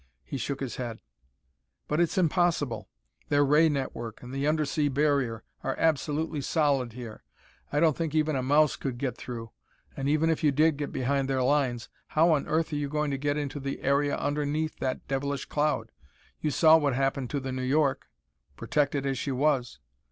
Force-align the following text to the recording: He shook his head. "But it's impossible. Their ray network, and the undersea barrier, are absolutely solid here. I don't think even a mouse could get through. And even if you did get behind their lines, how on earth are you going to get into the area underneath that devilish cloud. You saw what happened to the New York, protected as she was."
He 0.23 0.39
shook 0.39 0.61
his 0.61 0.77
head. 0.77 0.99
"But 1.87 1.99
it's 1.99 2.17
impossible. 2.17 2.89
Their 3.29 3.45
ray 3.45 3.69
network, 3.69 4.23
and 4.23 4.33
the 4.33 4.47
undersea 4.47 4.87
barrier, 4.87 5.43
are 5.63 5.77
absolutely 5.77 6.41
solid 6.41 6.93
here. 6.93 7.23
I 7.71 7.79
don't 7.79 7.95
think 7.95 8.15
even 8.15 8.35
a 8.35 8.41
mouse 8.41 8.75
could 8.75 8.97
get 8.97 9.15
through. 9.15 9.51
And 9.95 10.09
even 10.09 10.31
if 10.31 10.43
you 10.43 10.51
did 10.51 10.77
get 10.77 10.91
behind 10.91 11.29
their 11.29 11.43
lines, 11.43 11.87
how 12.07 12.31
on 12.31 12.47
earth 12.47 12.73
are 12.73 12.77
you 12.77 12.89
going 12.89 13.11
to 13.11 13.17
get 13.19 13.37
into 13.37 13.59
the 13.59 13.79
area 13.83 14.15
underneath 14.17 14.75
that 14.79 15.07
devilish 15.07 15.45
cloud. 15.45 15.91
You 16.39 16.49
saw 16.49 16.77
what 16.77 16.95
happened 16.95 17.29
to 17.29 17.39
the 17.39 17.51
New 17.51 17.61
York, 17.61 18.09
protected 18.57 19.05
as 19.05 19.19
she 19.19 19.31
was." 19.31 19.77